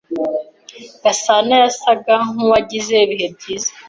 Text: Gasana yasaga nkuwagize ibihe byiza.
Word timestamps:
Gasana 1.03 1.53
yasaga 1.63 2.13
nkuwagize 2.31 2.93
ibihe 3.05 3.27
byiza. 3.35 3.69